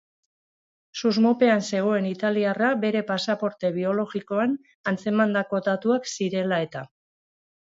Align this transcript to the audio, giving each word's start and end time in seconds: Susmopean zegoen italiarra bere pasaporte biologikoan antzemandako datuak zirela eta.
Susmopean 1.01 1.61
zegoen 1.67 2.07
italiarra 2.11 2.69
bere 2.85 3.03
pasaporte 3.11 3.71
biologikoan 3.77 4.57
antzemandako 4.93 5.61
datuak 5.69 6.11
zirela 6.15 6.61
eta. 6.69 6.85